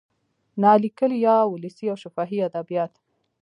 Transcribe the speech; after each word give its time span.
نا 0.61 0.71
لیکلي 0.83 1.17
یا 1.27 1.37
ولسي 1.53 1.85
او 1.91 1.97
شفاهي 2.03 2.37
ادبیات 2.49 2.93